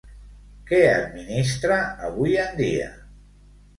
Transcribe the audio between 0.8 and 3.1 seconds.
administra avui en dia?